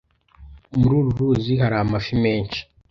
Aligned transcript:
Muri 0.79 0.93
uru 0.99 1.11
ruzi 1.17 1.53
hari 1.61 1.75
amafi 1.83 2.13
menshi. 2.23 2.59